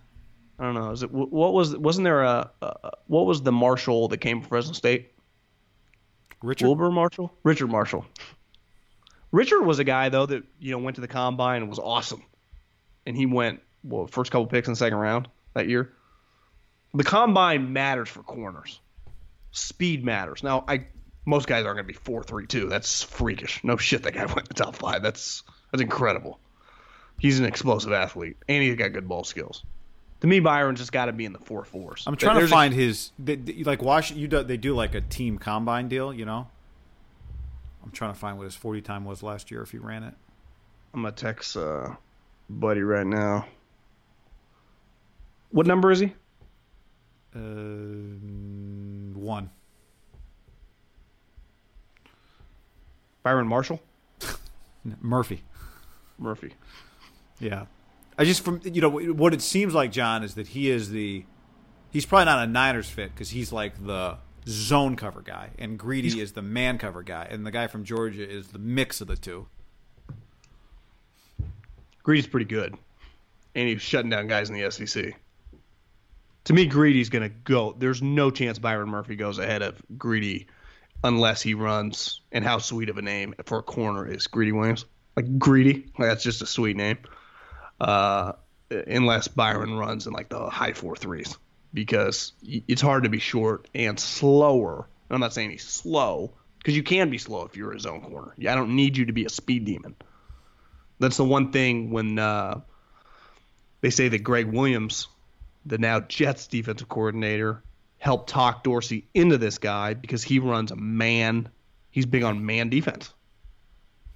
I 0.58 0.64
don't 0.64 0.74
know. 0.74 0.90
Is 0.90 1.02
it 1.02 1.12
what 1.12 1.52
was 1.52 1.76
wasn't 1.76 2.04
there 2.04 2.22
a, 2.22 2.50
a 2.60 2.90
what 3.06 3.26
was 3.26 3.42
the 3.42 3.52
Marshall 3.52 4.08
that 4.08 4.18
came 4.18 4.40
from 4.40 4.48
Fresno 4.48 4.72
State? 4.72 5.12
Richard. 6.42 6.66
Wilber 6.66 6.90
Marshall? 6.90 7.32
Richard 7.42 7.68
Marshall. 7.68 8.04
Richard 9.30 9.62
was 9.62 9.78
a 9.78 9.84
guy 9.84 10.08
though 10.08 10.26
that 10.26 10.44
you 10.58 10.72
know 10.72 10.78
went 10.78 10.96
to 10.96 11.00
the 11.00 11.08
combine 11.08 11.62
and 11.62 11.68
was 11.68 11.78
awesome, 11.78 12.22
and 13.06 13.16
he 13.16 13.26
went 13.26 13.60
well 13.84 14.06
first 14.06 14.30
couple 14.30 14.46
picks 14.46 14.66
in 14.66 14.72
the 14.72 14.76
second 14.76 14.98
round 14.98 15.28
that 15.54 15.68
year. 15.68 15.92
The 16.94 17.04
combine 17.04 17.72
matters 17.72 18.08
for 18.08 18.22
corners. 18.22 18.80
Speed 19.52 20.04
matters. 20.04 20.42
Now 20.42 20.64
I 20.66 20.86
most 21.24 21.46
guys 21.46 21.66
aren't 21.66 21.76
going 21.76 21.86
to 21.86 21.92
be 21.92 21.98
four 21.98 22.24
three 22.24 22.46
two. 22.46 22.68
That's 22.68 23.02
freakish. 23.02 23.62
No 23.62 23.76
shit, 23.76 24.02
that 24.04 24.14
guy 24.14 24.24
went 24.26 24.38
in 24.38 24.44
the 24.48 24.54
top 24.54 24.74
five. 24.74 25.02
That's 25.02 25.44
that's 25.70 25.82
incredible. 25.82 26.40
He's 27.20 27.38
an 27.38 27.46
explosive 27.46 27.92
athlete 27.92 28.36
and 28.48 28.62
he's 28.62 28.76
got 28.76 28.92
good 28.92 29.08
ball 29.08 29.24
skills. 29.24 29.64
To 30.20 30.26
me, 30.26 30.40
Byron's 30.40 30.80
just 30.80 30.90
got 30.92 31.06
to 31.06 31.12
be 31.12 31.24
in 31.24 31.32
the 31.32 31.38
four 31.38 31.64
fours. 31.64 32.02
I'm 32.06 32.16
trying 32.16 32.34
to 32.34 32.40
There's 32.40 32.50
a- 32.50 32.54
find 32.54 32.74
his. 32.74 33.12
They, 33.18 33.36
they- 33.36 33.62
like 33.64 33.82
Wash, 33.82 34.10
you 34.12 34.26
do, 34.28 34.42
they 34.42 34.56
do 34.56 34.74
like 34.74 34.94
a 34.94 35.00
team 35.00 35.38
combine 35.38 35.88
deal. 35.88 36.12
You 36.12 36.24
know. 36.24 36.48
I'm 37.84 37.90
trying 37.92 38.12
to 38.12 38.18
find 38.18 38.36
what 38.36 38.44
his 38.44 38.54
40 38.56 38.82
time 38.82 39.04
was 39.04 39.22
last 39.22 39.50
year 39.50 39.62
if 39.62 39.70
he 39.70 39.78
ran 39.78 40.02
it. 40.02 40.12
I'm 40.92 41.02
gonna 41.02 41.12
text 41.12 41.56
uh, 41.56 41.94
buddy 42.50 42.82
right 42.82 43.06
now. 43.06 43.46
What 45.50 45.66
number 45.66 45.90
is 45.90 46.00
he? 46.00 46.12
Uh, 47.34 47.38
one. 49.18 49.50
Byron 53.22 53.48
Marshall? 53.48 53.80
Murphy. 55.00 55.42
Murphy. 56.18 56.54
Yeah. 57.40 57.66
I 58.18 58.24
just 58.24 58.44
from 58.44 58.60
you 58.64 58.80
know 58.80 58.90
what 58.90 59.32
it 59.32 59.40
seems 59.40 59.74
like 59.74 59.92
John 59.92 60.24
is 60.24 60.34
that 60.34 60.48
he 60.48 60.70
is 60.70 60.90
the 60.90 61.24
he's 61.90 62.04
probably 62.04 62.24
not 62.24 62.42
a 62.42 62.50
Niners 62.50 62.90
fit 62.90 63.14
because 63.14 63.30
he's 63.30 63.52
like 63.52 63.86
the 63.86 64.18
zone 64.48 64.96
cover 64.96 65.20
guy 65.20 65.50
and 65.58 65.78
Greedy 65.78 66.20
is 66.20 66.32
the 66.32 66.42
man 66.42 66.78
cover 66.78 67.04
guy 67.04 67.28
and 67.30 67.46
the 67.46 67.52
guy 67.52 67.68
from 67.68 67.84
Georgia 67.84 68.28
is 68.28 68.48
the 68.48 68.58
mix 68.58 69.00
of 69.00 69.06
the 69.06 69.16
two. 69.16 69.46
Greedy's 72.02 72.26
pretty 72.26 72.46
good, 72.46 72.74
and 73.54 73.68
he's 73.68 73.82
shutting 73.82 74.10
down 74.10 74.26
guys 74.26 74.50
in 74.50 74.58
the 74.58 74.70
SEC. 74.70 75.14
To 76.44 76.52
me, 76.54 76.66
Greedy's 76.66 77.10
gonna 77.10 77.28
go. 77.28 77.76
There's 77.78 78.02
no 78.02 78.30
chance 78.30 78.58
Byron 78.58 78.88
Murphy 78.88 79.14
goes 79.14 79.38
ahead 79.38 79.62
of 79.62 79.80
Greedy 79.96 80.48
unless 81.04 81.40
he 81.42 81.54
runs. 81.54 82.22
And 82.32 82.42
how 82.42 82.58
sweet 82.58 82.88
of 82.88 82.98
a 82.98 83.02
name 83.02 83.34
for 83.44 83.58
a 83.58 83.62
corner 83.62 84.10
is 84.10 84.26
Greedy 84.26 84.52
Williams? 84.52 84.86
Like 85.16 85.38
Greedy, 85.38 85.86
like 85.98 86.08
that's 86.08 86.24
just 86.24 86.42
a 86.42 86.46
sweet 86.46 86.76
name. 86.76 86.98
Uh, 87.80 88.32
unless 88.70 89.28
Byron 89.28 89.74
runs 89.74 90.06
in 90.06 90.12
like 90.12 90.28
the 90.28 90.50
high 90.50 90.72
four 90.72 90.96
threes, 90.96 91.36
because 91.72 92.32
it's 92.42 92.82
hard 92.82 93.04
to 93.04 93.08
be 93.08 93.18
short 93.18 93.68
and 93.74 93.98
slower. 93.98 94.88
I'm 95.10 95.20
not 95.20 95.32
saying 95.32 95.50
he's 95.50 95.64
slow, 95.64 96.32
because 96.58 96.76
you 96.76 96.82
can 96.82 97.08
be 97.08 97.18
slow 97.18 97.44
if 97.44 97.56
you're 97.56 97.72
a 97.72 97.80
zone 97.80 98.02
corner. 98.02 98.34
I 98.40 98.54
don't 98.54 98.76
need 98.76 98.96
you 98.96 99.06
to 99.06 99.12
be 99.12 99.24
a 99.24 99.30
speed 99.30 99.64
demon. 99.64 99.96
That's 100.98 101.16
the 101.16 101.24
one 101.24 101.52
thing 101.52 101.90
when 101.90 102.18
uh, 102.18 102.60
they 103.80 103.90
say 103.90 104.08
that 104.08 104.18
Gregg 104.18 104.46
Williams, 104.46 105.08
the 105.64 105.78
now 105.78 106.00
Jets 106.00 106.46
defensive 106.48 106.88
coordinator, 106.88 107.62
helped 107.98 108.28
talk 108.28 108.64
Dorsey 108.64 109.06
into 109.14 109.38
this 109.38 109.58
guy 109.58 109.94
because 109.94 110.22
he 110.22 110.40
runs 110.40 110.70
a 110.70 110.76
man. 110.76 111.48
He's 111.90 112.06
big 112.06 112.22
on 112.22 112.44
man 112.44 112.68
defense. 112.68 113.12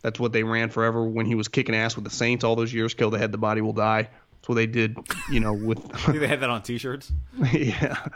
That's 0.02 0.18
what 0.18 0.32
they 0.32 0.42
ran 0.42 0.68
forever 0.70 1.04
when 1.04 1.26
he 1.26 1.34
was 1.34 1.48
kicking 1.48 1.74
ass 1.74 1.94
with 1.94 2.04
the 2.04 2.10
Saints 2.10 2.44
all 2.44 2.56
those 2.56 2.72
years. 2.72 2.94
Kill 2.94 3.10
the 3.10 3.18
head, 3.18 3.32
the 3.32 3.38
body 3.38 3.60
will 3.60 3.72
die. 3.72 4.08
That's 4.34 4.48
what 4.48 4.56
they 4.56 4.66
did, 4.66 4.98
you 5.30 5.38
know, 5.40 5.52
with 5.52 5.80
they 6.06 6.26
had 6.26 6.40
that 6.40 6.50
on 6.50 6.62
T-shirts. 6.62 7.12
yeah. 7.52 8.08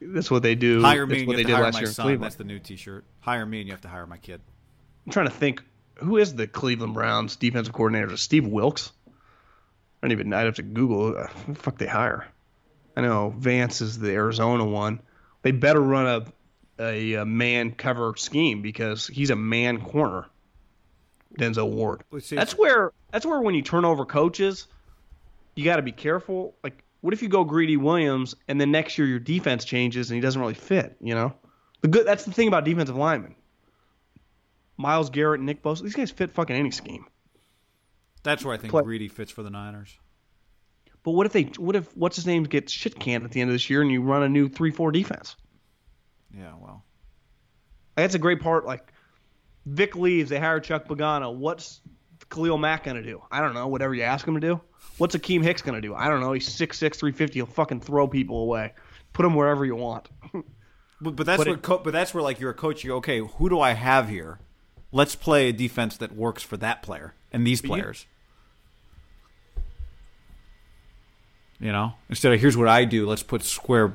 That's 0.00 0.30
what 0.30 0.44
they 0.44 0.54
do. 0.54 0.80
Hire 0.80 1.06
me 1.06 1.10
That's 1.10 1.20
and 1.22 1.28
what 1.28 1.38
you 1.38 1.44
they 1.44 1.50
have 1.50 1.50
to 1.50 1.52
did 1.52 1.54
hire 1.54 1.64
last 1.64 1.74
my 1.74 1.80
year 1.80 1.88
in 1.88 1.94
son. 1.94 2.04
Cleveland. 2.04 2.24
That's 2.24 2.36
the 2.36 2.44
new 2.44 2.58
T-shirt. 2.60 3.04
Hire 3.20 3.44
me 3.44 3.58
and 3.58 3.66
you 3.66 3.72
have 3.72 3.80
to 3.80 3.88
hire 3.88 4.06
my 4.06 4.16
kid. 4.18 4.40
I'm 5.06 5.12
trying 5.12 5.26
to 5.26 5.32
think 5.32 5.62
who 5.96 6.16
is 6.16 6.34
the 6.34 6.46
Cleveland 6.46 6.94
Browns 6.94 7.34
defensive 7.34 7.74
coordinator? 7.74 8.12
Is 8.12 8.20
Steve 8.20 8.46
Wilks? 8.46 8.92
I 9.08 10.06
don't 10.06 10.12
even. 10.12 10.32
I'd 10.32 10.46
have 10.46 10.54
to 10.56 10.62
Google 10.62 11.18
uh, 11.18 11.26
who 11.26 11.54
the 11.54 11.58
fuck 11.58 11.78
they 11.78 11.86
hire. 11.86 12.28
I 12.96 13.00
know 13.00 13.34
Vance 13.36 13.80
is 13.80 13.98
the 13.98 14.12
Arizona 14.12 14.64
one. 14.64 15.00
They 15.42 15.50
better 15.50 15.80
run 15.80 16.06
a 16.06 16.82
a, 16.82 17.14
a 17.14 17.24
man 17.24 17.72
cover 17.72 18.14
scheme 18.16 18.62
because 18.62 19.08
he's 19.08 19.30
a 19.30 19.36
man 19.36 19.80
corner. 19.80 20.26
Denzel 21.36 21.70
Ward. 21.70 22.02
That's 22.30 22.56
where 22.56 22.92
that's 23.12 23.26
where 23.26 23.40
when 23.40 23.54
you 23.54 23.62
turn 23.62 23.84
over 23.84 24.04
coaches, 24.04 24.66
you 25.54 25.64
got 25.64 25.76
to 25.76 25.82
be 25.82 25.92
careful. 25.92 26.54
Like, 26.62 26.84
what 27.00 27.12
if 27.12 27.22
you 27.22 27.28
go 27.28 27.44
Greedy 27.44 27.76
Williams 27.76 28.34
and 28.46 28.60
then 28.60 28.70
next 28.70 28.98
year 28.98 29.06
your 29.06 29.18
defense 29.18 29.64
changes 29.64 30.10
and 30.10 30.16
he 30.16 30.20
doesn't 30.20 30.40
really 30.40 30.54
fit? 30.54 30.96
You 31.00 31.14
know, 31.14 31.34
the 31.80 31.88
good. 31.88 32.06
That's 32.06 32.24
the 32.24 32.32
thing 32.32 32.48
about 32.48 32.64
defensive 32.64 32.96
linemen. 32.96 33.34
Myles 34.76 35.10
Garrett 35.10 35.40
Nick 35.40 35.62
Bosa, 35.62 35.82
these 35.82 35.94
guys 35.94 36.10
fit 36.10 36.30
fucking 36.30 36.54
any 36.54 36.70
scheme. 36.70 37.04
That's 38.22 38.44
where 38.44 38.54
I 38.54 38.58
think 38.58 38.70
Play- 38.70 38.84
Greedy 38.84 39.08
fits 39.08 39.30
for 39.30 39.42
the 39.42 39.50
Niners. 39.50 39.98
But 41.02 41.12
what 41.12 41.26
if 41.26 41.32
they? 41.32 41.44
What 41.56 41.76
if 41.76 41.96
what's 41.96 42.16
his 42.16 42.26
name 42.26 42.44
gets 42.44 42.72
shit 42.72 42.98
canned 42.98 43.24
at 43.24 43.30
the 43.30 43.40
end 43.40 43.50
of 43.50 43.54
this 43.54 43.70
year 43.70 43.82
and 43.82 43.90
you 43.90 44.02
run 44.02 44.22
a 44.22 44.28
new 44.28 44.48
three 44.48 44.70
four 44.70 44.92
defense? 44.92 45.36
Yeah, 46.36 46.52
well, 46.60 46.84
that's 47.96 48.14
a 48.14 48.18
great 48.18 48.40
part. 48.40 48.66
Like 48.66 48.92
Vic 49.68 49.96
leaves, 49.96 50.30
they 50.30 50.38
hire 50.38 50.60
Chuck 50.60 50.86
Pagano. 50.88 51.34
What's 51.34 51.80
Khalil 52.30 52.58
Mack 52.58 52.84
gonna 52.84 53.02
do? 53.02 53.22
I 53.30 53.40
don't 53.40 53.54
know. 53.54 53.68
Whatever 53.68 53.94
you 53.94 54.02
ask 54.02 54.26
him 54.26 54.34
to 54.34 54.40
do. 54.40 54.60
What's 54.96 55.14
Akiem 55.14 55.42
Hicks 55.42 55.62
gonna 55.62 55.80
do? 55.80 55.94
I 55.94 56.08
don't 56.08 56.20
know. 56.20 56.32
He's 56.32 56.48
6'6", 56.48 56.78
350. 56.96 57.34
He'll 57.38 57.46
fucking 57.46 57.80
throw 57.80 58.08
people 58.08 58.42
away. 58.42 58.72
Put 59.12 59.24
him 59.26 59.34
wherever 59.34 59.64
you 59.64 59.76
want. 59.76 60.08
but, 61.00 61.16
but 61.16 61.26
that's 61.26 61.38
But 61.38 61.46
where 61.46 61.56
it- 61.56 61.62
co- 61.62 61.78
but 61.78 61.92
that's 61.92 62.12
where 62.14 62.22
like 62.22 62.40
you're 62.40 62.50
a 62.50 62.54
coach. 62.54 62.82
You 62.84 62.90
go, 62.90 62.96
okay, 62.96 63.20
who 63.20 63.48
do 63.48 63.60
I 63.60 63.72
have 63.72 64.08
here? 64.08 64.38
Let's 64.90 65.14
play 65.14 65.48
a 65.48 65.52
defense 65.52 65.96
that 65.98 66.16
works 66.16 66.42
for 66.42 66.56
that 66.56 66.82
player 66.82 67.14
and 67.32 67.46
these 67.46 67.62
you- 67.62 67.68
players. 67.68 68.06
You 71.60 71.72
know, 71.72 71.94
instead 72.08 72.32
of 72.32 72.40
here's 72.40 72.56
what 72.56 72.68
I 72.68 72.84
do, 72.84 73.06
let's 73.08 73.24
put 73.24 73.42
square 73.42 73.92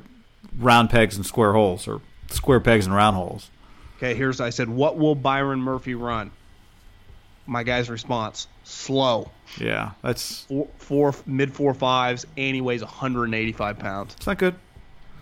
round 0.57 0.89
pegs 0.89 1.15
and 1.15 1.25
square 1.25 1.53
holes, 1.53 1.87
or 1.87 2.01
square 2.29 2.59
pegs 2.59 2.85
and 2.85 2.93
round 2.93 3.15
holes. 3.15 3.49
Okay, 3.97 4.15
here's 4.15 4.41
I 4.41 4.49
said, 4.49 4.69
what 4.69 4.97
will 4.97 5.15
Byron 5.15 5.59
Murphy 5.61 5.95
run? 5.95 6.31
My 7.45 7.63
guy's 7.63 7.89
response: 7.89 8.47
slow, 8.63 9.29
Yeah, 9.59 9.91
that's 10.01 10.45
four, 10.45 10.67
four 10.77 11.13
mid 11.25 11.53
four 11.53 11.73
fives, 11.73 12.25
and 12.37 12.55
he 12.55 12.61
weighs 12.61 12.81
185 12.81 13.79
pounds. 13.79 14.13
it's 14.15 14.25
not 14.27 14.37
good. 14.37 14.55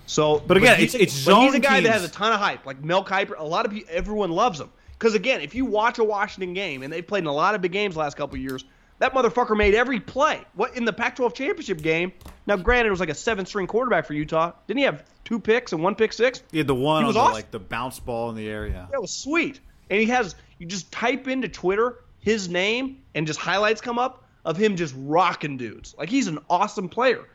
So, 0.06 0.40
But 0.46 0.58
again, 0.58 0.78
he's 0.80 0.94
it's- 0.94 1.14
it's 1.16 1.26
but 1.26 1.40
he's 1.42 1.50
a 1.50 1.54
zone 1.54 1.62
guy 1.62 1.80
that 1.82 1.92
has 1.92 2.04
a 2.04 2.10
ton 2.10 2.32
of 2.34 2.40
hype, 2.40 2.66
like 2.66 2.84
Mel 2.84 3.04
Kiper. 3.04 3.34
A 3.38 3.44
lot 3.44 3.66
of 3.66 3.72
people, 3.72 3.90
everyone 3.94 4.30
loves 4.32 4.60
him 4.60 4.70
because 5.00 5.16
again, 5.16 5.42
if 5.42 5.56
you 5.56 5.66
watch 5.66 5.98
a 6.00 6.04
Washington 6.04 6.54
game, 6.54 6.84
and 6.84 6.92
they've 6.94 7.06
played 7.06 7.20
in 7.24 7.28
a 7.28 7.34
lot 7.34 7.56
of 7.56 7.62
big 7.62 7.72
games 7.72 7.96
the 7.96 8.00
last 8.02 8.18
couple 8.18 8.36
of 8.36 8.42
years, 8.42 8.66
that 9.00 9.14
motherfucker 9.16 9.58
made 9.58 9.74
every 9.74 10.00
play. 10.00 10.42
What 10.54 10.76
in 10.78 10.86
the 10.86 10.94
Pac-12 10.94 11.34
championship 11.34 11.82
game? 11.82 12.12
Now, 12.46 12.56
granted, 12.58 12.88
it 12.88 12.92
was 12.92 13.00
like 13.00 13.10
a 13.10 13.16
seven-string 13.16 13.66
quarterback 13.68 14.06
for 14.06 14.14
Utah. 14.14 14.52
Didn't 14.68 14.78
he 14.80 14.84
have 14.84 15.04
two 15.32 15.40
picks 15.40 15.72
and 15.72 15.82
one 15.82 15.96
pick 15.96 16.12
six? 16.12 16.44
He 16.52 16.58
had 16.58 16.68
the 16.68 16.76
one 16.76 16.98
on 16.98 17.06
was 17.06 17.16
the, 17.16 17.22
awesome. 17.22 17.34
like 17.36 17.52
the 17.52 17.60
bounce 17.60 18.00
ball 18.00 18.30
in 18.30 18.36
the 18.36 18.50
air. 18.50 18.68
Yeah, 18.68 18.88
That 18.92 19.02
was 19.02 19.12
sweet. 19.12 19.62
And 19.90 20.00
he 20.00 20.06
has 20.08 20.36
you 20.60 20.68
just 20.68 20.92
type 20.92 21.28
into 21.30 21.48
Twitter 21.48 22.00
his 22.20 22.50
name 22.50 22.98
and 23.16 23.26
just 23.26 23.40
highlights 23.40 23.80
come 23.80 23.98
up 23.98 24.26
of 24.44 24.58
him 24.58 24.76
just 24.76 24.94
rocking 24.98 25.56
dudes. 25.56 25.96
Like 25.98 26.10
he's 26.10 26.28
an 26.28 26.40
awesome 26.50 26.90
player. 26.90 27.30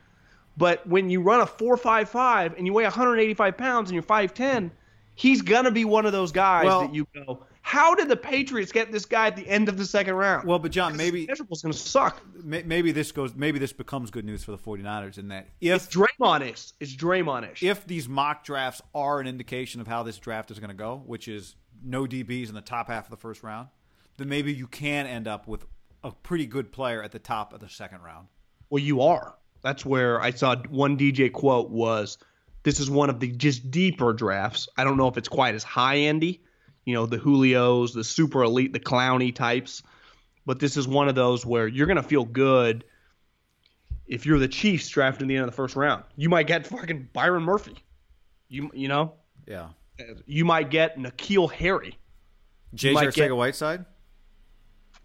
But 0.57 0.85
when 0.87 1.09
you 1.09 1.21
run 1.21 1.41
a 1.41 1.45
four 1.47 1.75
five 1.75 2.07
five 2.07 2.53
and 2.55 2.67
you 2.67 2.73
weigh 2.73 2.83
185 2.83 3.57
pounds 3.57 3.89
and 3.89 3.95
you're 3.95 4.03
5'10, 4.03 4.69
he's 5.15 5.41
gonna 5.41 5.71
be 5.71 5.83
one 5.85 6.05
of 6.05 6.11
those 6.11 6.31
guys 6.31 6.65
Well- 6.65 6.81
that 6.81 6.93
you 6.93 7.07
go, 7.15 7.43
how 7.67 7.93
did 7.93 8.07
the 8.07 8.15
Patriots 8.15 8.71
get 8.71 8.93
this 8.93 9.03
guy 9.05 9.27
at 9.27 9.35
the 9.35 9.45
end 9.45 9.67
of 9.67 9.77
the 9.77 9.83
second 9.83 10.13
round? 10.13 10.47
Well, 10.47 10.57
but 10.57 10.71
John, 10.71 10.95
maybe 10.95 11.25
schedule's 11.25 11.61
gonna 11.61 11.73
suck. 11.73 12.21
maybe 12.41 12.93
this 12.93 13.11
goes 13.11 13.35
maybe 13.35 13.59
this 13.59 13.73
becomes 13.73 14.09
good 14.09 14.23
news 14.23 14.41
for 14.41 14.51
the 14.51 14.57
49ers 14.57 15.17
in 15.17 15.27
that 15.27 15.49
if 15.59 15.75
It's 15.83 15.93
Draymond-ish. 15.93 16.71
It's 16.79 16.95
Draymond-ish. 16.95 17.63
if 17.63 17.85
these 17.85 18.07
mock 18.07 18.45
drafts 18.45 18.81
are 18.95 19.19
an 19.19 19.27
indication 19.27 19.81
of 19.81 19.87
how 19.87 20.01
this 20.03 20.17
draft 20.17 20.49
is 20.49 20.59
going 20.59 20.69
to 20.69 20.75
go, 20.75 21.03
which 21.05 21.27
is 21.27 21.57
no 21.83 22.05
DBs 22.05 22.47
in 22.47 22.55
the 22.55 22.61
top 22.61 22.87
half 22.87 23.03
of 23.03 23.11
the 23.11 23.17
first 23.17 23.43
round, 23.43 23.67
then 24.15 24.29
maybe 24.29 24.53
you 24.53 24.67
can 24.67 25.05
end 25.05 25.27
up 25.27 25.45
with 25.45 25.65
a 26.05 26.11
pretty 26.11 26.45
good 26.45 26.71
player 26.71 27.03
at 27.03 27.11
the 27.11 27.19
top 27.19 27.51
of 27.51 27.59
the 27.59 27.67
second 27.67 28.01
round. 28.01 28.27
Well, 28.69 28.81
you 28.81 29.01
are. 29.01 29.35
That's 29.61 29.85
where 29.85 30.21
I 30.21 30.31
saw 30.31 30.55
one 30.69 30.97
DJ 30.97 31.29
quote 31.33 31.69
was, 31.69 32.17
"This 32.63 32.79
is 32.79 32.89
one 32.89 33.09
of 33.09 33.19
the 33.19 33.29
just 33.33 33.69
deeper 33.71 34.13
drafts. 34.13 34.69
I 34.77 34.85
don't 34.85 34.95
know 34.95 35.09
if 35.09 35.17
it's 35.17 35.27
quite 35.27 35.53
as 35.53 35.65
high 35.65 35.97
endy, 35.97 36.41
you 36.87 36.93
know, 36.93 37.05
the 37.05 37.17
Julios, 37.17 37.93
the 37.93 38.03
super 38.05 38.43
elite, 38.43 38.71
the 38.71 38.79
Clowney 38.79 39.35
types, 39.35 39.83
but 40.45 40.57
this 40.59 40.77
is 40.77 40.87
one 40.87 41.09
of 41.09 41.15
those 41.15 41.45
where 41.45 41.67
you're 41.67 41.85
gonna 41.85 42.01
feel 42.01 42.23
good 42.23 42.85
if 44.07 44.25
you're 44.25 44.39
the 44.39 44.47
Chiefs 44.47 44.87
drafted 44.87 45.23
in 45.23 45.27
the 45.27 45.35
end 45.35 45.43
of 45.43 45.51
the 45.51 45.55
first 45.55 45.75
round. 45.75 46.05
You 46.15 46.29
might 46.29 46.47
get 46.47 46.65
fucking 46.65 47.09
Byron 47.11 47.43
Murphy. 47.43 47.75
You 48.47 48.71
you 48.73 48.87
know, 48.87 49.15
Yeah. 49.45 49.67
you 50.25 50.45
might 50.45 50.69
get 50.69 50.97
N'Keal 50.97 51.51
Harry. 51.51 51.97
Might 52.71 53.09
Arcega 53.09 53.35
Whiteside? 53.35 53.83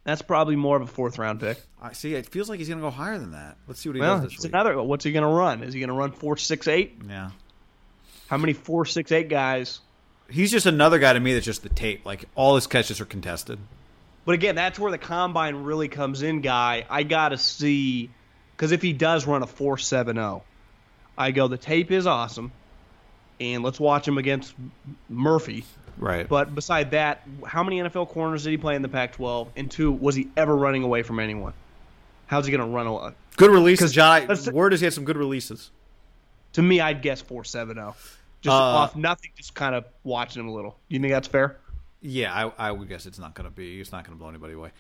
That's 0.05 0.23
probably 0.23 0.55
more 0.57 0.77
of 0.77 0.83
a 0.83 0.87
fourth 0.87 1.19
round 1.19 1.41
pick. 1.41 1.61
I 1.81 1.93
see. 1.95 2.15
It 2.15 2.27
feels 2.29 2.49
like 2.49 2.59
he's 2.61 2.69
going 2.69 2.79
to 2.81 2.83
go 2.87 2.91
higher 2.91 3.19
than 3.19 3.33
that. 3.33 3.57
Let's 3.69 3.81
see 3.81 3.89
what 3.89 3.95
he 3.97 4.01
Well, 4.01 4.17
does 4.17 4.25
this 4.25 4.33
it's 4.35 4.43
week. 4.45 4.53
another. 4.53 4.81
What's 4.83 5.05
he 5.05 5.13
going 5.13 5.23
to 5.23 5.29
run? 5.29 5.63
Is 5.63 5.73
he 5.75 5.81
going 5.81 5.89
to 5.89 5.95
run 5.95 6.11
four 6.13 6.37
six 6.37 6.67
eight? 6.69 7.01
yeah. 7.09 7.31
How 8.29 8.37
many 8.37 8.53
four 8.53 8.85
six 8.85 9.11
eight 9.13 9.29
guys? 9.29 9.81
He's 10.33 10.51
just 10.51 10.67
another 10.67 10.99
guy 10.99 11.13
to 11.13 11.21
me 11.21 11.35
that's 11.35 11.47
just 11.47 11.63
the 11.63 11.69
tape. 11.69 12.07
Like 12.07 12.25
all 12.35 12.55
his 12.55 12.67
catches 12.67 13.01
are 13.01 13.05
contested. 13.05 13.59
But 14.25 14.33
again, 14.33 14.55
that's 14.55 14.79
where 14.79 14.91
the 14.91 14.99
combine 14.99 15.57
really 15.57 15.89
comes 15.89 16.23
in, 16.23 16.41
guy. 16.41 16.87
I 16.89 17.03
got 17.03 17.31
to 17.31 17.39
see 17.39 18.11
because 18.57 18.73
if 18.73 18.83
he 18.83 18.93
does 18.93 19.27
run 19.27 19.43
a 19.43 19.47
four 19.47 19.79
seven 19.79 20.17
zero, 20.17 20.45
I 21.19 21.33
go 21.33 21.49
the 21.49 21.59
tape 21.59 21.91
is 21.91 22.07
awesome, 22.07 22.53
and 23.41 23.63
let's 23.63 23.81
watch 23.81 24.07
him 24.07 24.19
against 24.19 24.55
Murphy. 25.09 25.65
Right. 25.99 26.29
But 26.29 26.55
beside 26.55 26.93
that, 26.93 27.27
how 27.47 27.63
many 27.63 27.81
NFL 27.81 28.09
corners 28.09 28.45
did 28.45 28.51
he 28.51 28.57
play 28.57 28.75
in 28.75 28.83
the 28.83 28.89
Pac-12? 28.89 29.49
And 29.57 29.71
two, 29.71 29.93
was 29.93 30.15
he 30.15 30.29
ever 30.37 30.57
running 30.57 30.85
away 30.85 31.03
from 31.03 31.21
anyone? 31.21 31.53
How's 32.27 32.47
he 32.47 32.53
going 32.53 32.67
to 32.67 32.75
run 32.75 32.87
away? 32.87 33.13
good 33.37 33.51
releases, 33.51 33.93
John. 33.93 34.29
Word 34.53 34.73
is 34.73 34.81
he 34.81 34.87
had 34.87 34.95
some 34.95 35.05
good 35.05 35.17
releases. 35.17 35.71
To 36.55 36.63
me, 36.63 36.81
I'd 36.81 37.03
guess 37.03 37.21
four 37.21 37.45
seven 37.45 37.77
zero, 37.77 37.95
just 38.43 38.53
Uh, 38.53 38.61
off 38.61 38.97
nothing, 38.97 39.31
just 39.37 39.55
kind 39.55 39.75
of 39.75 39.85
watching 40.05 40.41
him 40.41 40.49
a 40.49 40.53
little. 40.53 40.77
You 40.89 41.01
think 41.01 41.13
that's 41.13 41.29
fair? 41.29 41.57
Yeah, 42.01 42.35
I, 42.59 42.69
I 42.69 42.73
would 42.73 42.89
guess 42.89 43.07
it's 43.07 43.19
not 43.19 43.35
going 43.35 43.49
to 43.49 43.55
be. 43.55 43.81
It's 43.81 43.93
not 43.93 44.05
going 44.05 44.17
to 44.17 44.19
blow 44.19 44.29
anybody 44.29 44.55
away. 44.55 44.71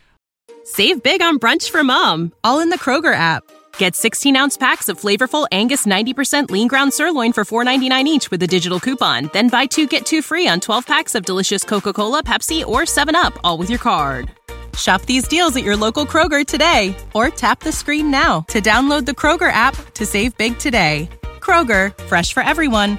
Save 0.64 1.02
big 1.02 1.23
on 1.23 1.38
brunch 1.38 1.71
for 1.71 1.83
mom, 1.83 2.33
all 2.45 2.61
in 2.61 2.69
the 2.69 2.78
Kroger 2.78 3.14
app. 3.14 3.45
Get 3.78 3.97
16 3.97 4.37
ounce 4.37 4.57
packs 4.57 4.88
of 4.88 5.00
flavorful 5.00 5.47
Angus 5.50 5.87
90% 5.87 6.50
lean 6.50 6.69
ground 6.69 6.92
sirloin 6.92 7.33
for 7.33 7.45
$4.99 7.45 8.04
each 8.04 8.31
with 8.31 8.42
a 8.42 8.47
digital 8.47 8.78
coupon. 8.81 9.31
Then 9.33 9.49
buy 9.49 9.66
two 9.66 9.87
get 9.87 10.04
two 10.04 10.21
free 10.23 10.47
on 10.49 10.61
12 10.61 10.87
packs 10.87 11.14
of 11.14 11.25
delicious 11.25 11.64
Coca 11.64 11.92
Cola, 11.92 12.23
Pepsi, 12.23 12.66
or 12.66 12.83
7UP, 12.83 13.38
all 13.45 13.57
with 13.59 13.71
your 13.71 13.78
card. 13.78 14.31
Shop 14.76 15.02
these 15.02 15.26
deals 15.28 15.54
at 15.57 15.64
your 15.64 15.76
local 15.76 16.07
Kroger 16.07 16.47
today 16.47 16.95
or 17.14 17.28
tap 17.28 17.61
the 17.61 17.73
screen 17.73 18.11
now 18.11 18.40
to 18.49 18.61
download 18.61 19.04
the 19.07 19.12
Kroger 19.12 19.52
app 19.52 19.75
to 19.95 20.07
save 20.07 20.37
big 20.38 20.59
today. 20.59 21.09
Kroger, 21.40 21.97
fresh 22.04 22.33
for 22.33 22.42
everyone. 22.42 22.99